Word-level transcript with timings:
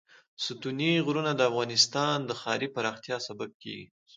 ستوني 0.45 0.91
غرونه 1.05 1.31
د 1.35 1.41
افغانستان 1.49 2.17
د 2.25 2.31
ښاري 2.41 2.67
پراختیا 2.75 3.17
سبب 3.27 3.49
کېږي. 3.61 3.87